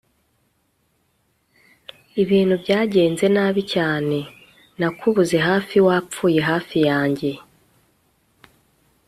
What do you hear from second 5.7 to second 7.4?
wapfuye hafi yanjye